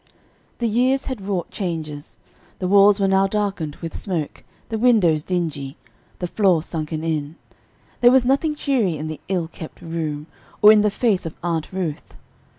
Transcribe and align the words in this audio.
Years 0.59 1.05
had 1.05 1.21
wrought 1.21 1.51
changes; 1.51 2.17
the 2.57 2.67
walls 2.67 2.99
were 2.99 3.07
now 3.07 3.27
darkened 3.27 3.75
with 3.83 3.95
smoke, 3.95 4.43
the 4.69 4.79
windows 4.79 5.21
dingy, 5.23 5.77
the 6.17 6.25
floor 6.25 6.63
sunken 6.63 7.03
in; 7.03 7.35
there 7.99 8.09
was 8.09 8.25
nothing 8.25 8.55
cheery 8.55 8.97
in 8.97 9.05
the 9.05 9.21
ill 9.27 9.47
kept 9.47 9.79
room, 9.79 10.25
or 10.59 10.71
in 10.71 10.81
the 10.81 10.89
face 10.89 11.27
of 11.27 11.35
Aunt 11.43 11.71
Ruth. 11.71 12.15